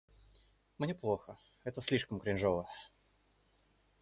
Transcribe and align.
Мне 0.79 0.95
плохо, 0.95 1.37
это 1.63 1.79
слишком 1.83 2.19
кринжово. 2.19 2.67